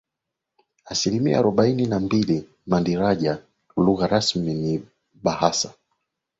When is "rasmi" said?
4.07-4.53